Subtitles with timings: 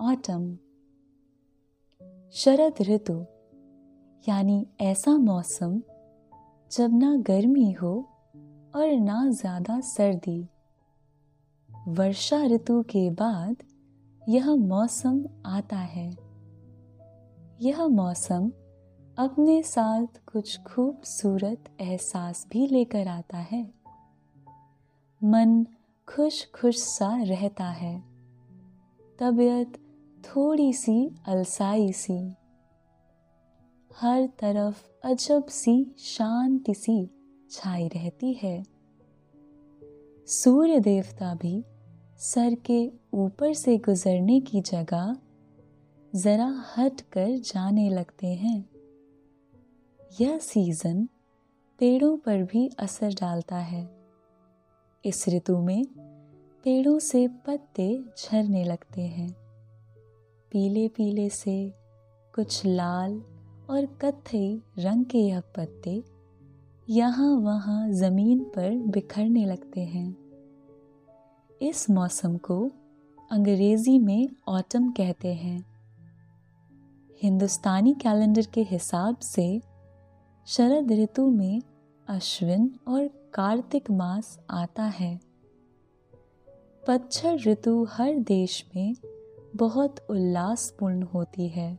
[0.00, 0.58] Autumn
[2.32, 3.26] शरद ऋतु,
[4.28, 5.82] यानी ऐसा मौसम,
[6.72, 8.08] जब ना गर्मी हो
[8.74, 10.48] और ना ज़्यादा सर्दी।
[11.88, 13.56] वर्षा ऋतु के बाद
[14.28, 16.16] यह मौसम आता है।
[17.60, 18.52] यह मौसम
[19.18, 23.74] अपने साथ कुछ खूबसूरत एहसास भी लेकर आता है।
[25.24, 25.66] मन
[26.08, 28.04] खुश खुश सा रहता है।
[29.18, 29.85] तबीयत
[30.26, 32.34] थोड़ी सी अलसाई सी।
[33.96, 37.10] हर तरफ़ अजब सी शांति सी
[37.50, 38.64] छाई रहती है।
[40.26, 41.64] सूर्य देवता भी
[42.18, 45.16] सर के ऊपर से गुजरने की जगह
[46.14, 48.68] जरा हट कर जाने लगते हैं।
[50.20, 51.08] यह सीज़न
[51.78, 54.06] पेड़ों पर भी असर डालता है।
[55.04, 55.84] इस ऋतु में
[56.64, 59.45] पेड़ों से पत्ते झरने लगते हैं।
[60.52, 61.74] पीले पीले से
[62.34, 63.22] कुछ लाल
[63.70, 66.02] और कत्थई रंग के यह पत्ते
[66.88, 70.16] यहाँ वहाँ ज़मीन पर बिखरने लगते हैं।
[71.62, 72.70] इस मौसम को
[73.30, 75.66] अंग्रेज़ी में ऑटम कहते हैं।
[77.22, 79.62] हिंदुस्तानी कैलेंडर के हिसाब से
[80.46, 81.62] शरद ऋतु में
[82.08, 85.20] अश्विन और कार्तिक मास आता है।
[86.88, 88.94] पतझड़ ऋतु हर देश में
[89.56, 91.78] बहुत उल्लासपूर्ण होती है।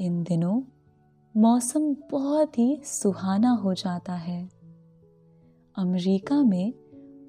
[0.00, 0.62] इन दिनों
[1.36, 4.50] मौसम बहुत ही सुहाना हो जाता है।
[5.76, 6.72] अमेरिका में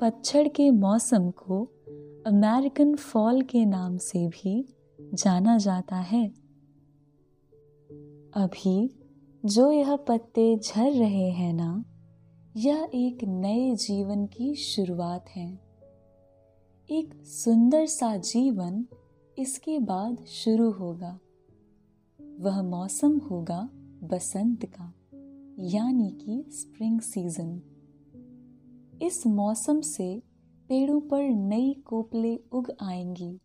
[0.01, 1.63] पतझड़ के मौसम को
[2.27, 4.75] अमेरिकन फॉल के नाम से भी
[5.13, 6.27] जाना जाता है।
[8.35, 8.99] अभी
[9.45, 11.85] जो यह पत्ते झर रहे हैं ना,
[12.57, 15.59] यह एक नए जीवन की शुरुआत है।
[16.91, 18.85] एक सुंदर सा जीवन
[19.39, 21.19] इसके बाद शुरू होगा।
[22.39, 23.69] वह मौसम होगा
[24.03, 24.93] बसंत का,
[25.59, 27.61] यानी कि स्प्रिंग सीज़न
[29.01, 30.23] इस मौसम से
[30.69, 33.39] पेड़ों पर नई कोपले उग आएँगी।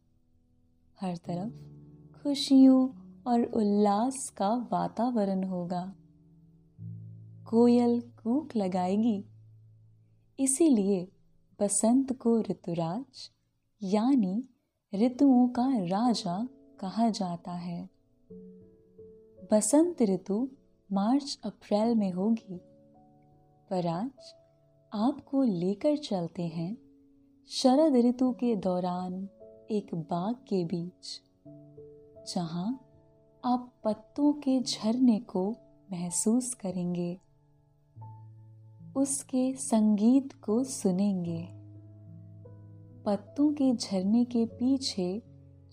[1.01, 1.53] हर तरफ़
[2.23, 2.89] खुशियों
[3.27, 5.95] और उल्लास का वातावरण होगा।
[7.51, 9.25] कोयल कूक लगाएगी।
[10.41, 11.09] इसीलिए
[11.61, 13.31] बसंत को ऋतुराज,
[13.83, 14.49] यानी
[14.95, 16.49] ऋतुओं का राजा
[16.81, 17.91] कहा जाता है।
[19.53, 20.49] बसंत ऋतु
[20.93, 22.61] मार्च, अप्रैल में होगी।
[23.71, 24.35] पर आज
[24.93, 26.77] आपको लेकर चलते हैं
[27.49, 29.29] शरद ऋतु के दौरान
[29.71, 31.21] एक बाग के बीच,
[32.35, 32.81] जहाँ
[33.45, 35.57] आप पत्तों के झरने को
[35.93, 37.21] महसूस करेंगे,
[38.97, 41.64] उसके संगीत को सुनेंगे।
[43.05, 45.23] पत्तों के झरने के पीछे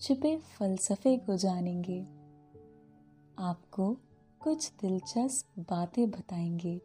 [0.00, 2.02] छिपे फलसफे को जानेंगे।
[3.38, 3.96] आपको
[4.42, 6.80] कुछ दिलचस्प बातें बताएँगे।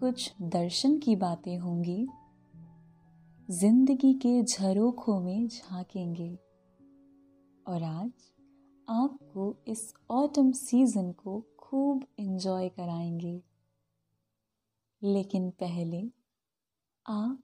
[0.00, 2.08] कुछ दर्शन की बातें होंगी।
[3.50, 6.38] ज़िंदगी के झरोखों में झांकेंगे।
[7.66, 8.12] और आज
[8.88, 13.42] आपको इस ऑटम सीज़न को खूब एंजॉय कराएँगे।
[15.02, 16.10] लेकिन पहले
[17.06, 17.43] आप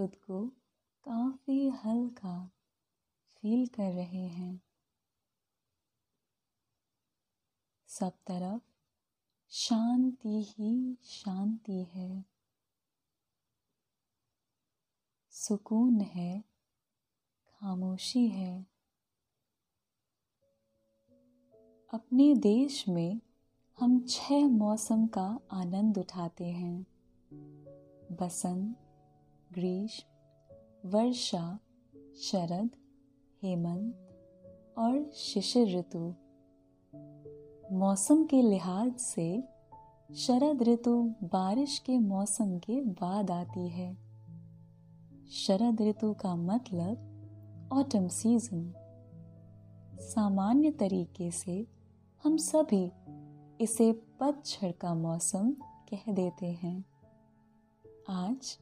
[0.00, 0.48] खुद को
[1.04, 2.50] काफ़ी हल्का
[3.28, 4.60] फील कर रहे हैं।
[7.86, 8.62] सब तरफ़
[9.50, 12.24] शांति ही शांति है।
[15.30, 16.44] सुकून है,
[17.48, 18.66] खामोशी है।
[21.94, 23.20] अपने देश में
[23.80, 26.86] हम छह मौसम का आनंद उठाते हैं।
[28.12, 28.86] बसंत
[29.52, 31.58] ग्रीष्म वर्षा,
[32.16, 32.70] शरद,
[33.42, 33.94] हेमंत
[34.78, 36.14] और शिशिर ऋतु।
[37.72, 39.44] मौसम के लिहाज से
[40.14, 43.96] शरद ऋतु बारिश के मौसम के बाद आती है।
[45.30, 47.06] शरद ऋतु का मतलब
[47.72, 48.74] ऑटम सीज़न
[50.00, 51.66] सामान्य तरीके से
[52.24, 52.92] हम सभी
[53.60, 55.50] इसे पतझड़ का मौसम
[55.92, 56.84] कह देते हैं।
[58.08, 58.58] आज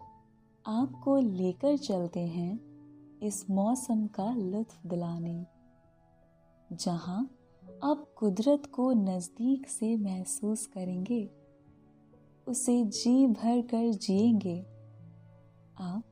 [0.68, 2.60] आपको लेकर चलते हैं
[3.22, 5.46] इस मौसम का लुत्फ दिलाने,
[6.72, 7.30] जहाँ
[7.84, 11.30] आप कुदरत को नज़दीक से महसूस करेंगे,
[12.48, 14.60] उसे जी भर कर जिएँगे।
[15.80, 16.02] आप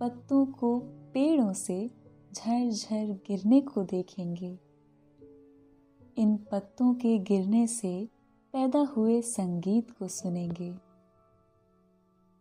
[0.00, 0.78] पत्तों को
[1.14, 1.90] पेड़ों से
[2.34, 4.58] झरझर गिरने को देखेंगे।
[6.16, 8.08] इन पत्तों के गिरने से
[8.52, 10.91] पैदा हुए संगीत को सुनेंगे।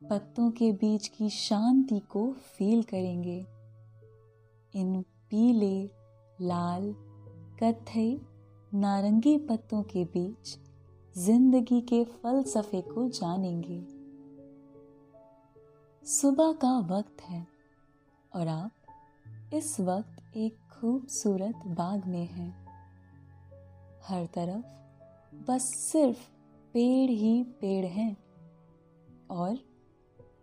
[0.01, 3.37] पत्तों के बीच की शांति को फील करेंगे।
[4.73, 5.83] इन पीले,
[6.41, 6.93] लाल
[7.63, 8.21] कथई
[8.73, 10.57] नारंगी पत्तों के बीच
[11.17, 13.79] ज़िंदगी के फलसफे को जानेंगे।
[16.05, 17.47] सुबह का वक्त है
[18.35, 22.51] और आप इस वक्त एक खूबसूरत बाग में हैं।
[24.03, 26.29] हर तरफ़ बस सिर्फ़
[26.73, 28.17] पेड़ ही पेड़ हैं
[29.31, 29.70] और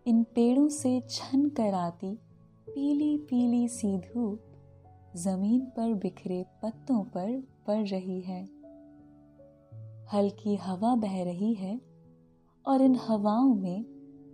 [0.07, 2.15] इन पेड़ों से छन कर आती
[2.67, 4.43] पीली पीली सी धूप
[5.15, 8.43] ज़मीन पर बिखरे पत्तों पर पड़ रही है।
[10.13, 11.81] हल्की हवा बह रही है
[12.65, 13.83] और इन हवाओं में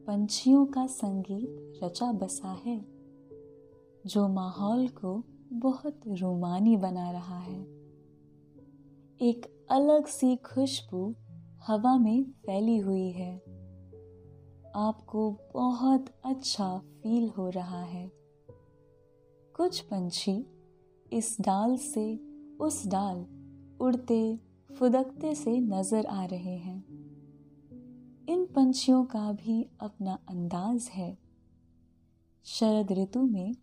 [0.07, 2.85] पंछियों का संगीत रचा बसा है,
[4.05, 7.59] जो माहौल को बहुत रोमानी बना रहा है।
[9.21, 11.15] एक अलग सी खुशबू
[11.67, 13.54] हवा में फैली हुई है।
[14.75, 18.11] आपको बहुत अच्छा फील हो रहा है।
[19.55, 20.45] कुछ पंछी
[21.13, 22.15] इस डाल से,
[22.61, 23.25] उस डाल
[23.81, 24.39] उड़ते,
[24.79, 26.85] फुदकते से नज़र आ रहे हैं।
[28.29, 31.17] इन पंछियों का भी अपना अंदाज है।
[32.43, 33.55] शरद ऋतु में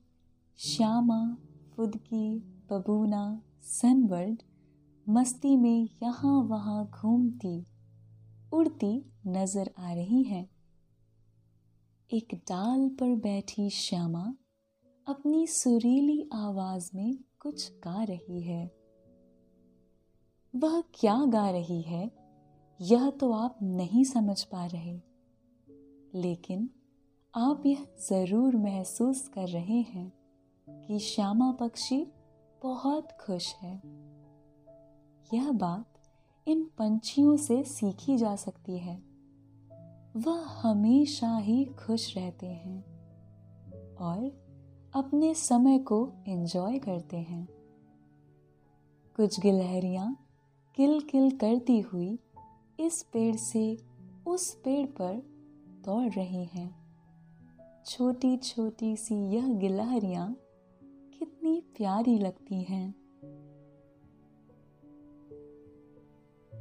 [0.59, 1.37] श्यामा,
[1.77, 2.39] फुदकी,
[2.73, 4.43] बबूना, सनबर्ड
[5.09, 7.67] मस्ती में यहाँ वहाँ घूमती,
[8.53, 10.52] उड़ती नज़र आ रही है।
[12.13, 14.35] एक डाल पर बैठी श्यामा
[15.07, 18.67] अपनी सुरीली आवाज़ में कुछ गा रही है।
[20.57, 22.11] वह क्या गा रही है,
[22.81, 25.01] यह तो आप नहीं समझ पा रहे।
[26.15, 26.71] लेकिन
[27.35, 30.13] आप यह ज़रूर महसूस कर रहे हैं
[30.69, 32.13] कि श्यामा पक्षी
[32.63, 33.83] बहुत खुश है।
[35.35, 35.93] यह बात
[36.47, 39.12] इन पंछियों से सीखी जा सकती है।
[40.17, 42.85] वह हमेशा ही खुश रहते हैं
[43.97, 44.25] और
[44.95, 47.49] अपने समय को एंजॉय करते हैं।
[49.17, 50.27] कुछ गिलहरियाँ
[50.77, 52.19] किल किल करती हुई
[52.81, 53.79] इस पेड़ से
[54.27, 55.23] उस पेड़ पर
[55.85, 56.75] दौड़ रही हैं।
[57.87, 60.37] छोटी छोटी सी यह गिलहरियाँ
[61.19, 62.95] कितनी प्यारी लगती हैं।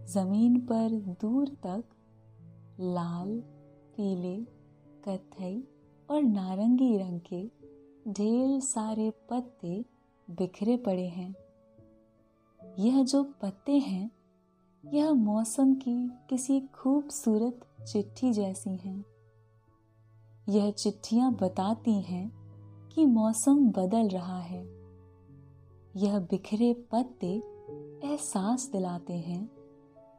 [0.05, 0.89] ज़मीन पर
[1.22, 1.84] दूर तक
[2.81, 3.43] लाल,
[3.95, 4.45] पीले
[5.07, 5.67] कथई
[6.09, 7.51] और नारंगी रंग के
[8.11, 9.85] ढेर सारे पत्ते
[10.29, 11.35] बिखरे पड़े हैं।
[12.79, 14.11] यह जो पत्ते हैं,
[14.93, 19.05] यह मौसम की किसी खूबसूरत चिट्ठी जैसी हैं।
[20.50, 22.31] यह चिट्ठियाँ बताती हैं
[22.89, 24.63] कि मौसम बदल रहा है।
[25.95, 27.43] यह बिखरे पत्ते
[28.07, 29.60] एहसास दिलाते हैं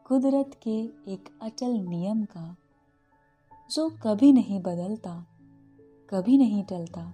[0.07, 0.81] कुदरत के
[1.13, 2.57] एक अटल नियम का,
[3.71, 5.27] जो कभी नहीं बदलता,
[6.11, 7.13] कभी नहीं टलता,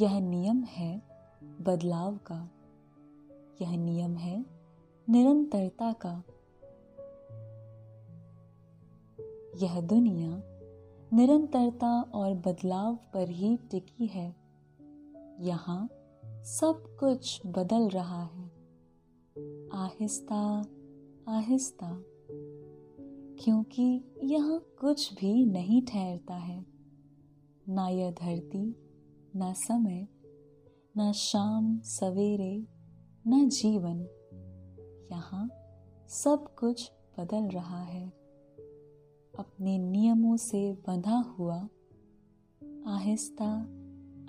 [0.00, 1.02] यह नियम है
[1.42, 2.50] बदलाव का।
[3.62, 4.46] यह नियम है
[5.08, 6.22] निरंतरता का।
[9.62, 10.42] यह दुनिया
[11.12, 14.36] निरंतरता और बदलाव पर ही टिकी है।
[15.40, 15.88] यहाँ
[16.26, 18.50] सब कुछ बदल रहा है।
[19.68, 20.64] आहिस्ता
[21.28, 22.02] आहिस्ता।
[23.44, 26.66] क्योंकि यहाँ कुछ भी नहीं ठहरता है।
[27.68, 28.76] ना यह धरती,
[29.36, 30.08] ना समय,
[30.96, 32.66] ना शाम, सवेरे,
[33.26, 34.00] ना जीवन।
[35.12, 35.50] यहाँ
[36.08, 38.08] सब कुछ बदल रहा है।
[39.38, 41.68] अपने नियमों से बंधा हुआ।
[42.86, 43.66] आहिस्ता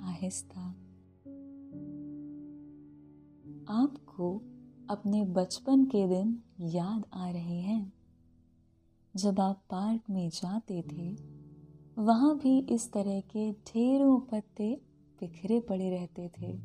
[0.01, 0.61] आहिस्ता।
[3.69, 4.41] आपको
[4.89, 7.93] अपने बचपन के दिन याद आ रहे हैं।
[9.15, 11.17] जब आप पार्क में जाते थे,
[12.01, 14.81] वहाँ भी इस तरह के ढेरों पत्ते
[15.19, 16.57] बिखरे पड़े रहते थे।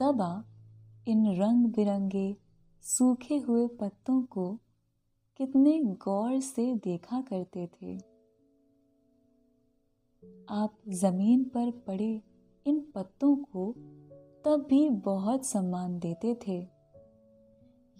[0.00, 0.46] तब आप
[1.08, 2.36] इन रंग बिरंगे
[2.82, 4.58] सूखे हुए पत्तों को
[5.36, 7.96] कितने गौर से देखा करते थे।
[10.48, 12.22] आप ज़मीन पर पड़े
[12.66, 13.74] इन पत्तों को
[14.44, 16.68] तब भी बहुत सम्मान देते थे।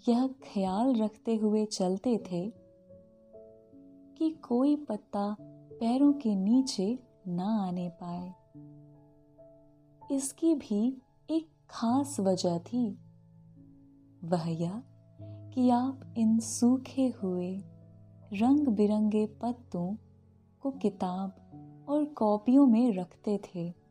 [0.09, 2.53] यह ख्याल रखते हुए चलते थे
[4.17, 5.37] कि कोई पत्ता
[5.79, 8.33] पैरों के नीचे ना आने पाए।
[10.15, 12.99] इसकी भी एक खास वजह थी।
[14.23, 14.83] वह यह
[15.21, 17.57] कि आप इन सूखे हुए
[18.33, 19.95] रंग बिरंगे पत्तों
[20.61, 21.35] को किताब
[21.89, 23.82] और कॉपियों में रखते थे।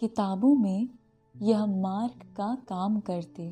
[0.00, 0.88] किताबों में
[1.36, 3.50] यह मार्क का काम करते।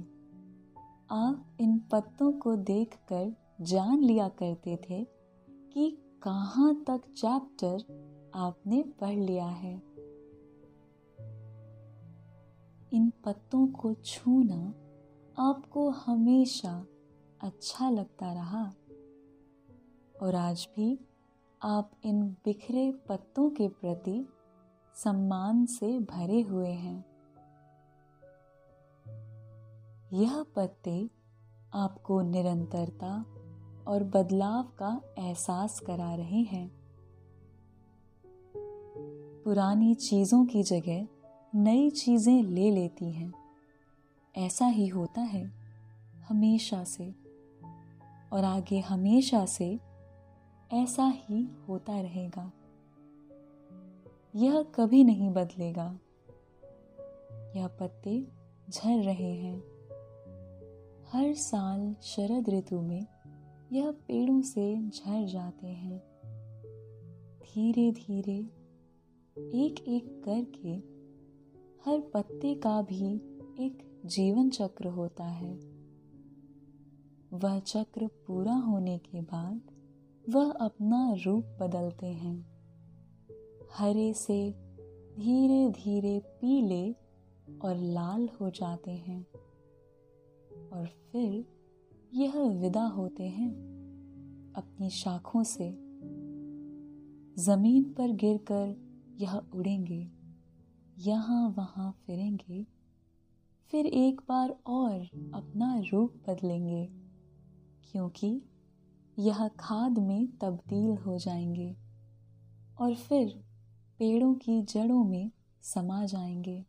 [1.11, 5.05] आप इन पत्तों को देखकर जान लिया करते थे
[5.51, 7.77] कि कहाँ तक चैप्टर
[8.35, 9.83] आपने पढ़ लिया है।
[12.93, 14.75] इन पत्तों को छूना
[15.39, 16.87] आपको हमेशा
[17.41, 18.73] अच्छा लगता रहा।
[20.23, 21.01] और आज भी
[21.63, 24.29] आप इन बिखरे पत्तों के प्रति
[25.05, 27.05] सम्मान से भरे हुए हैं।
[30.13, 31.11] यह पत्ते
[31.75, 33.27] आपको निरंतरता
[33.89, 36.71] और बदलाव का एहसास करा रहे हैं।
[39.45, 41.09] पुरानी चीज़ों की जगह
[41.55, 43.33] नई चीज़ें ले लेती हैं।
[44.37, 45.53] ऐसा ही होता है
[46.29, 47.15] हमेशा से
[48.33, 49.81] और आगे हमेशा से
[50.73, 52.53] ऐसा ही होता रहेगा।
[54.39, 55.99] यह कभी नहीं बदलेगा।
[57.57, 58.27] यह पत्ते
[58.71, 59.59] झर रहे हैं।
[61.13, 63.07] हर साल शरद ऋतु में
[63.73, 65.99] यह पेड़ों से झर जाते हैं।
[67.39, 68.37] धीरे धीरे
[69.39, 70.75] एक एक करके
[71.91, 73.15] हर पत्ते का भी
[73.61, 75.55] एक जीवन चक्र होता है।
[77.33, 79.61] वह चक्र पूरा होने के बाद
[80.29, 82.48] वह अपना रूप बदलते हैं।
[83.73, 84.51] हरे से
[85.19, 86.93] धीरे धीरे पीले
[87.63, 89.27] और लाल हो जाते हैं
[90.73, 91.45] और फिर
[92.15, 93.51] यह विदा होते हैं
[94.57, 95.71] अपनी शाखों से।
[97.43, 98.75] ज़मीन पर गिरकर
[99.21, 100.11] यह उड़ेंगे,
[100.99, 102.67] यहाँ वहाँ फिरेंगे,
[103.71, 105.01] फिर एक बार और
[105.35, 106.89] अपना रूप बदलेंगे,
[107.85, 108.43] क्योंकि
[109.19, 111.77] यह खाद में तब्दील हो जाएँगे
[112.81, 113.48] और फिर
[113.99, 115.31] पेड़ों की जड़ों में
[115.63, 116.65] समा जाएँगे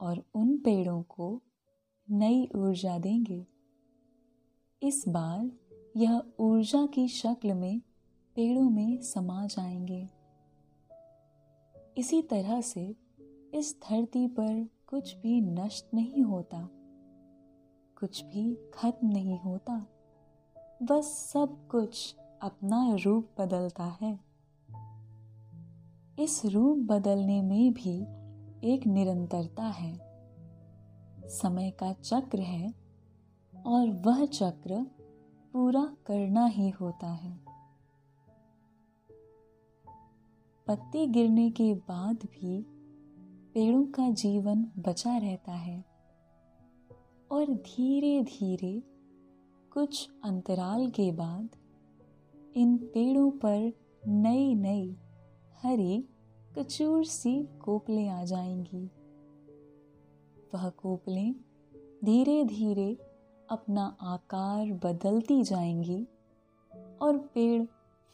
[0.00, 1.42] और उन पेड़ों को
[2.10, 3.46] नई ऊर्जा देंगे।
[4.82, 5.50] इस बार
[5.96, 7.80] यह ऊर्जा की शक्ल में
[8.36, 10.08] पेड़ों में समा जाएँगे।
[11.98, 12.96] इसी तरह से
[13.54, 16.68] इस धरती पर कुछ भी नष्ट नहीं होता,
[17.98, 19.86] कुछ भी खत्म नहीं होता,
[20.82, 24.31] बस सब कुछ अपना रूप बदलता है।
[26.18, 28.02] इस रूप बदलने में भी
[28.74, 29.98] एक निरंतरता है।
[31.28, 32.74] समय का चक्र है
[33.66, 34.86] और वह चक्र
[35.52, 37.38] पूरा करना ही होता है।
[40.66, 42.66] पत्ते गिरने के बाद भी
[43.54, 45.84] पेड़ों का जीवन बचा रहता है
[47.30, 48.82] और धीरे धीरे
[49.72, 51.48] कुछ अंतराल के बाद
[52.56, 53.72] इन पेड़ों पर
[54.08, 54.96] नई नई
[55.64, 56.04] हरी
[56.58, 58.90] कचूर सी कोपलें आ जाएँगी।
[60.54, 61.34] वह कोपलें
[62.04, 62.98] धीरे धीरे
[63.50, 66.08] अपना आकार बदलती जाएँगी
[67.02, 67.62] और पेड़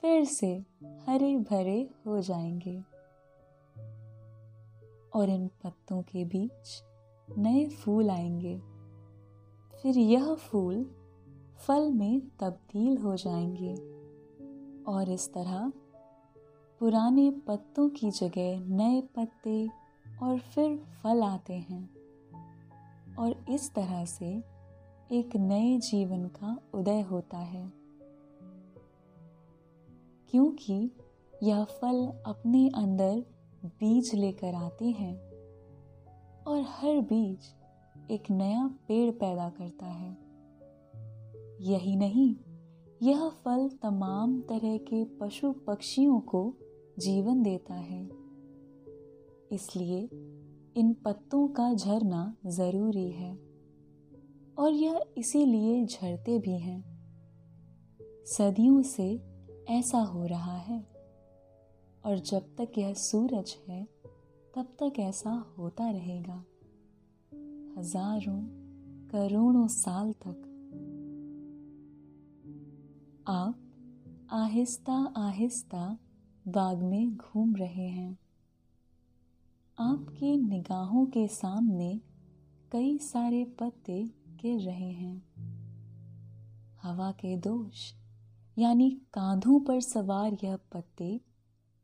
[0.01, 0.65] फिर से
[1.07, 2.81] हरे भरे हो जाएँगे।
[5.15, 6.83] और इन पत्तों के बीच
[7.39, 8.59] नए फूल आएँगे।
[9.83, 10.91] फिर यह फूल
[11.59, 13.75] फल में तब्दील हो जाएँगे
[14.85, 15.73] और इस तरह
[16.81, 19.69] पुराने पत्तों की जगह नए पत्ते
[20.23, 21.91] और फिर फल आते हैं।
[23.19, 24.45] और इस तरह से
[25.13, 27.73] एक नए जीवन का उदय होता है।
[30.31, 30.91] क्योंकि
[31.43, 33.25] यह फल अपने अंदर
[33.65, 35.17] बीज लेकर आते हैं
[36.45, 37.39] और हर बीज
[38.11, 40.17] एक नया पेड़ पैदा करता है।
[41.61, 42.37] यही नहीं,
[43.03, 46.55] यह फल तमाम तरह के पशु पक्षियों को
[46.99, 48.05] जीवन देता है।
[49.53, 49.99] इसलिए
[50.77, 53.35] इन पत्तों का झरना ज़रूरी है
[54.59, 56.83] और यह इसीलिए झरते भी हैं।
[58.27, 59.23] सदियों से
[59.69, 60.81] ऐसा हो रहा है
[62.05, 63.85] और जब तक यह सूरज है,
[64.55, 66.45] तब तक ऐसा होता रहेगा।
[67.79, 68.43] हज़ारों,
[69.09, 70.45] करोड़ों साल तक।
[73.29, 73.59] आप
[74.33, 75.99] आहिस्ता आहिस्ता
[76.49, 78.19] बाग में घूम रहे हैं।
[79.79, 82.01] आपकी निगाहों के सामने
[82.73, 85.23] कई सारे पत्ते गिर रहे हैं।
[86.83, 87.93] हवा के दोष,
[88.59, 91.21] यानी कांधों पर सवार यह पत्ते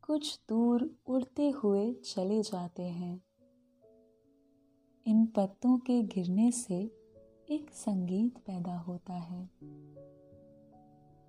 [0.03, 3.23] कुछ दूर उड़ते हुए चले जाते हैं।
[5.07, 6.81] इन पत्तों के गिरने से
[7.51, 9.51] एक संगीत पैदा होता है।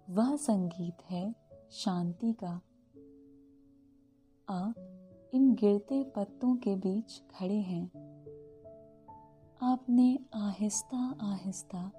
[0.10, 1.36] वह संगीत है
[1.72, 2.62] शांति का।
[4.50, 4.74] आप
[5.34, 7.86] इन गिरते पत्तों के बीच खड़े हैं।
[9.62, 11.92] आपने आहिस्ता आहिस्ता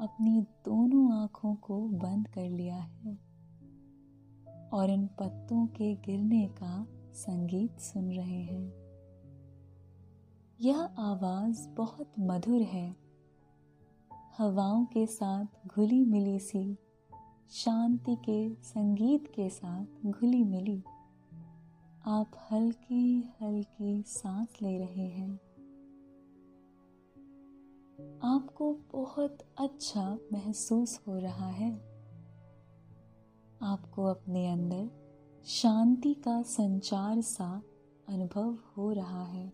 [0.00, 3.18] अपनी दोनों आँखों को बंद कर लिया है
[4.72, 8.72] और इन पत्तों के गिरने का संगीत सुन रहे हैं।
[10.60, 12.96] यह आवाज़ बहुत मधुर है।
[14.38, 16.78] हवाओं के साथ घुली मिली सी,
[17.50, 20.82] शांति के संगीत के साथ घुली मिली।
[22.06, 25.34] आप हल्की हल्की सांस ले रहे हैं।
[28.24, 31.72] आपको बहुत अच्छा महसूस हो रहा है।
[33.62, 34.90] आपको अपने अंदर
[35.44, 37.62] शांति का संचार सा
[38.08, 39.52] अनुभव हो रहा है।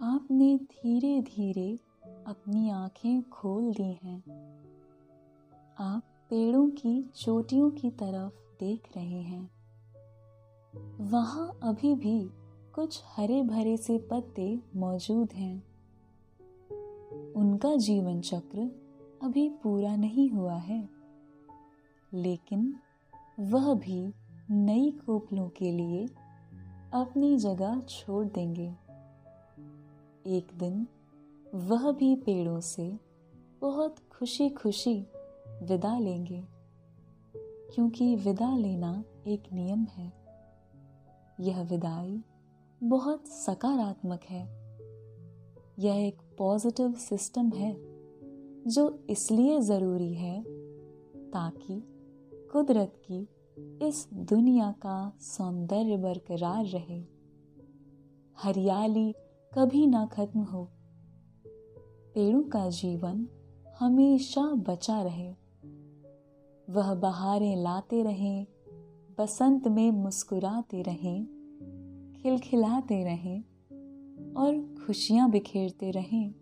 [0.00, 1.78] आपने धीरे धीरे
[2.26, 4.20] अपनी आँखें खोल दी हैं।
[5.78, 9.59] आप पेड़ों की चोटियों की तरफ़ देख रहे हैं।
[10.74, 12.30] वहाँ अभी भी
[12.74, 15.62] कुछ हरे भरे से पत्ते मौजूद हैं।
[17.32, 18.70] उनका जीवन चक्र
[19.22, 20.88] अभी पूरा नहीं हुआ है,
[22.12, 22.74] लेकिन
[23.40, 24.12] वह भी
[24.50, 26.06] नई कोपलों के लिए
[26.94, 28.68] अपनी जगह छोड़ देंगे।
[30.26, 30.86] एक दिन
[31.54, 32.98] वह भी पेड़ों से
[33.60, 34.94] बहुत खुशी खुशी
[35.62, 36.42] विदा लेंगे,
[37.74, 40.19] क्योंकि विदा लेना एक नियम है।
[41.40, 42.24] यह विदाई
[42.82, 44.42] बहुत सकारात्मक है।
[45.78, 47.76] यह एक पॉजिटिव सिस्टम है,
[48.70, 50.42] जो इसलिए ज़रूरी है
[51.30, 51.82] ताकि
[52.52, 53.28] कुदरत की
[53.88, 57.04] इस दुनिया का सौंदर्य बरकरार रहे।
[58.38, 59.14] हरियाली
[59.54, 60.68] कभी ना खत्म हो।
[62.14, 63.28] पेड़ों का जीवन
[63.80, 65.34] हमेशा बचा रहे।
[66.70, 68.46] वह बहारें लाते रहें
[69.20, 71.24] बसंत में मुस्कुराते रहें,
[72.22, 76.34] खिलखिलाते रहें और खुशियाँ बिखेरते रहें।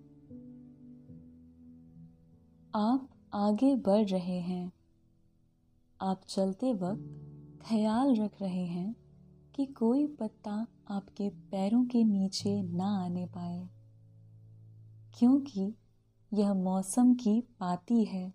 [2.75, 4.73] आप आगे बढ़ रहे हैं।
[6.01, 8.97] आप चलते वक्त ख्याल रख रहे हैं
[9.57, 13.69] कि कोई पत्ता आपके पैरों के नीचे ना आने पाए,
[15.19, 15.75] क्योंकि
[16.33, 18.35] यह मौसम की पाती है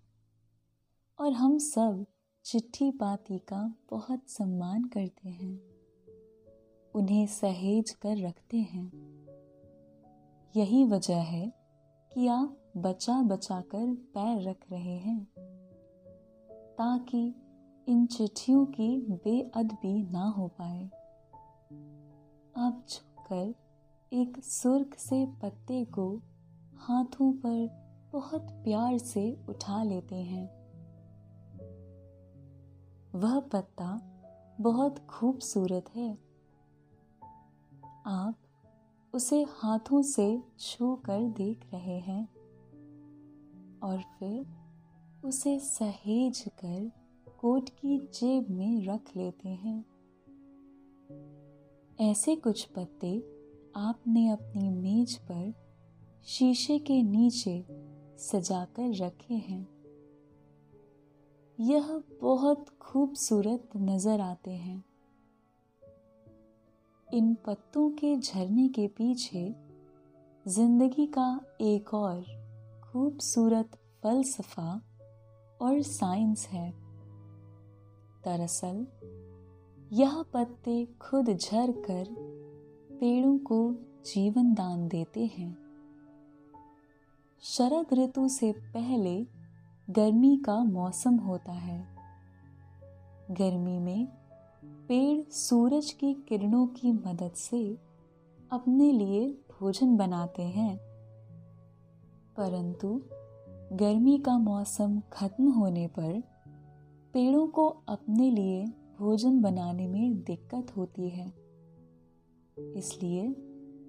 [1.20, 2.06] और हम सब
[2.46, 5.62] चिट्ठी पाती का बहुत सम्मान करते हैं।
[6.96, 8.92] उन्हें सहेज कर रखते हैं।
[10.56, 11.54] यही वजह है
[12.14, 15.26] कि आप बचा बचा कर पैर रख रहे हैं,
[16.50, 17.36] ताकि
[17.88, 20.86] इन चिट्ठियों की बेअदबी ना हो पाए।
[22.58, 23.56] आप झुककर
[24.14, 26.22] एक सुर्ख से पत्ते को
[26.76, 27.70] हाथों पर
[28.14, 30.63] बहुत प्यार से उठा लेते हैं।
[33.16, 34.02] वह पत्ता
[34.62, 36.18] बहुत खूबसूरत है।
[38.06, 38.36] आप
[39.14, 42.26] उसे हाथों से छू कर देख रहे हैं
[43.80, 44.46] और फिर
[45.26, 46.92] उसे सहेज कर
[47.42, 49.86] कोट की जेब में रख लेते हैं।
[52.00, 53.20] ऐसे कुछ पत्ते
[53.76, 55.54] आपने अपनी मेज पर
[56.26, 57.66] शीशे के नीचे
[58.18, 59.73] सजाकर रखे हैं।
[61.60, 64.86] यह बहुत खूबसूरत नज़र आते हैं।
[67.14, 69.56] इन पत्तों के झरने के पीछे
[70.48, 72.22] ज़िंदगी का एक और
[72.84, 74.82] खूबसूरत फलसफा
[75.62, 76.72] और साइंस है।
[78.26, 78.88] दरअसल,
[79.94, 82.06] यह पत्ते खुद झर कर
[83.00, 83.74] पेड़ों को
[84.06, 85.58] जीवन दान देते हैं।
[87.42, 89.43] शरद ऋतु से पहले
[89.96, 91.88] गर्मी का मौसम होता है।
[93.32, 94.08] गर्मी में
[94.88, 97.78] पेड़ सूरज की किरणों की मदद से
[98.52, 100.78] अपने लिए भोजन बनाते हैं।
[102.38, 103.02] परंतु
[103.74, 106.24] गर्मी का मौसम खत्म होने पर
[107.14, 108.66] पेड़ों को अपने लिए
[109.00, 111.34] भोजन बनाने में दिक्कत होती है।
[112.60, 113.28] इसलिए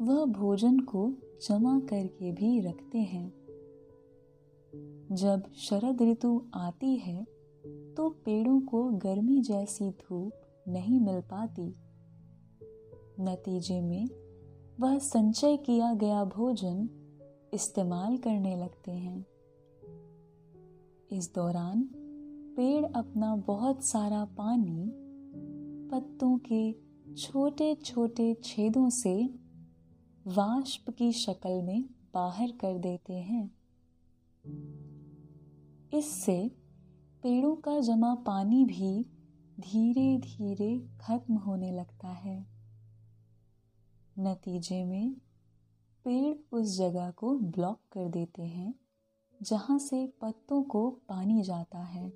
[0.01, 1.13] वह भोजन को
[1.49, 3.44] जमा करके भी रखते हैं।
[5.13, 7.25] जब शरद ऋतु आती है
[7.97, 10.33] तो पेड़ों को गर्मी जैसी धूप
[10.69, 11.75] नहीं मिल पाती।
[13.21, 14.09] नतीजे में,
[14.81, 16.89] वह संचय किया गया भोजन
[17.55, 19.27] इस्तेमाल करने लगते हैं।
[21.13, 21.89] इस दौरान,
[22.57, 24.93] पेड़ अपना बहुत सारा पानी
[25.91, 26.73] पत्तों के
[27.15, 29.35] छोटे छोटे छेदों से
[30.27, 31.85] वाष्प की शक्ल में
[32.15, 33.54] बाहर कर देते हैं।
[35.95, 36.51] इससे
[37.23, 39.07] पेड़ों का जमा पानी भी
[39.61, 42.47] धीरे धीरे खत्म होने लगता है।
[44.19, 45.15] नतीजे में,
[46.05, 48.75] पेड़ उस जगह को ब्लॉक कर देते हैं,
[49.43, 52.13] जहाँ से पत्तों को पानी जाता है।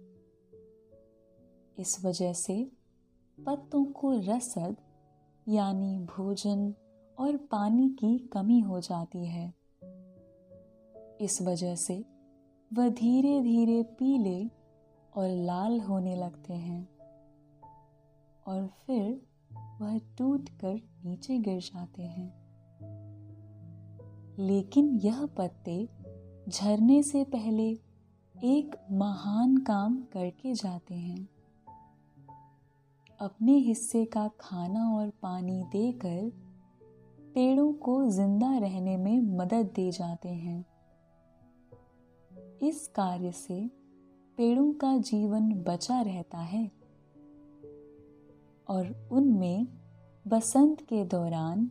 [1.79, 2.73] इस वजह से
[3.47, 4.77] पत्तों को रसद,
[5.49, 6.75] यानी भोजन
[7.19, 9.55] और पानी की कमी हो जाती है।
[11.21, 12.18] इस वजह से
[12.73, 14.51] वह धीरे धीरे पीले
[15.15, 16.89] और लाल होने लगते हैं
[18.47, 19.23] और फिर
[19.81, 22.35] वह टूट कर नीचे गिर जाते हैं।
[24.39, 25.89] लेकिन यह पत्ते
[26.49, 27.71] झरने से पहले
[28.45, 31.29] एक महान काम करके जाते हैं।
[33.21, 36.33] अपने हिस्से का खाना और पानी देकर
[37.35, 40.65] पेड़ों को ज़िंदा रहने में मदद दे जाते हैं।
[42.63, 43.71] इस कार्य से
[44.37, 46.71] पेड़ों का जीवन बचा रहता है।
[48.69, 49.67] और उनमें
[50.29, 51.71] बसंत के दौरान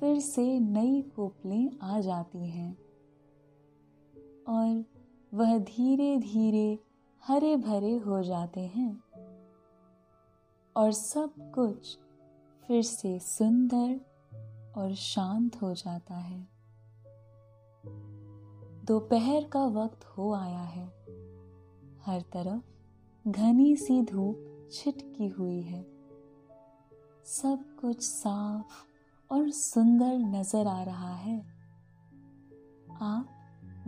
[0.00, 2.78] फिर से नई कोपलें आ जाती हैं।
[4.48, 4.84] और
[5.34, 6.78] वह धीरे धीरे
[7.24, 9.02] हरे भरे हो जाते हैं।
[10.76, 11.98] और सब कुछ
[12.66, 14.00] फिर से सुंदर
[14.76, 16.57] और शांत हो जाता है।
[18.88, 20.84] दोपहर का वक्त हो आया है।
[22.06, 25.82] हर तरफ़ घनी सी धूप छिटकी हुई है।
[27.24, 28.86] सब कुछ साफ़
[29.30, 31.38] और सुंदर नज़र आ रहा है।
[33.02, 33.28] आप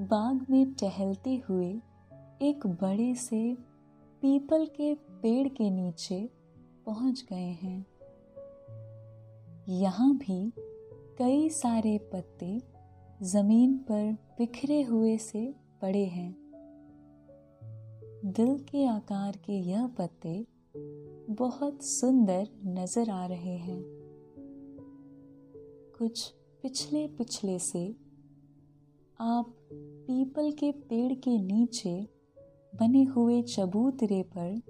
[0.01, 1.71] बाग में टहलते हुए
[2.43, 3.55] एक बड़े से
[4.23, 6.31] पीपल के पेड़ के नीचे
[6.87, 7.87] पहुँच गए हैं।
[9.69, 10.53] यहाँ भी
[11.19, 12.80] कई सारे पत्ते
[13.23, 16.37] ज़मीन पर बिखरे हुए से पड़े हैं।
[18.25, 20.47] दिल के आकार के यह पत्ते
[21.35, 23.83] बहुत सुंदर नज़र आ रहे हैं।
[25.99, 27.97] कुछ पिछले पिछले से
[29.21, 32.09] आप पीपल के पेड़ के नीचे
[32.81, 34.63] बने हुए चबूतरे पर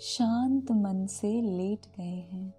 [0.00, 2.54] शांत मन से लेट गए हैं।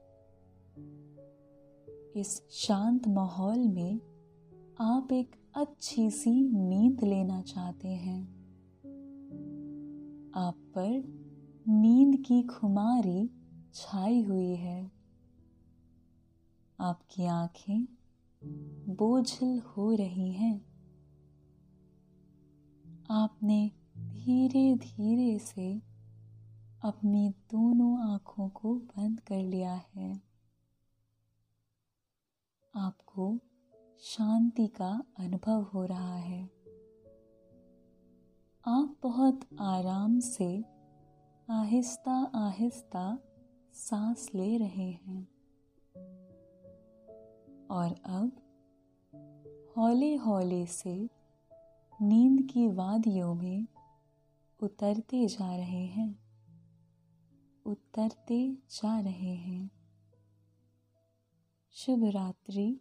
[2.16, 4.00] इस शांत माहौल में
[4.84, 8.24] आप एक अच्छी सी नींद लेना चाहते हैं।
[10.36, 11.04] आप पर
[11.68, 13.30] नींद की खुमारी
[13.74, 14.92] छाई हुई है।
[16.80, 17.88] आपकी आँखें
[18.96, 20.66] बोझल हो रही हैं।
[23.10, 25.82] आपने धीरे धीरे से
[26.82, 30.22] अपनी दोनों आँखों को बंद कर लिया है।
[32.76, 33.40] आपको
[34.04, 36.44] शांति का अनुभव हो रहा है।
[38.68, 40.66] आप बहुत आराम से
[41.50, 43.20] आहिस्ता आहिस्ता
[43.74, 45.24] सांस ले रहे हैं।
[47.68, 48.32] और अब
[49.78, 51.10] हौले हौले से
[52.02, 53.68] नींद की वादियों में
[54.64, 56.20] उतरते जा रहे हैं।
[57.66, 59.72] उतरते जा रहे हैं।
[61.72, 62.80] शुभ रात्रि।